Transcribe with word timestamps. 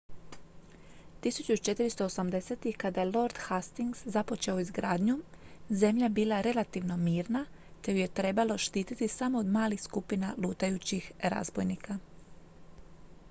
1480-ih 1.25 2.75
kada 2.83 3.01
je 3.03 3.09
lord 3.15 3.37
hastings 3.47 3.99
započeo 4.15 4.55
izgradnju 4.63 5.17
zemlja 5.83 6.05
je 6.05 6.09
bila 6.09 6.39
relativno 6.47 6.97
mirna 7.03 7.45
te 7.81 7.93
ju 7.93 7.99
je 8.01 8.13
trebalo 8.21 8.57
štititi 8.65 9.07
samo 9.17 9.39
od 9.45 9.51
malih 9.59 9.81
skupina 9.81 10.33
lutajućih 10.37 11.11
razbojnika 11.33 11.99